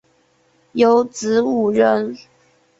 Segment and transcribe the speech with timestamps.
[0.71, 2.17] 有子五人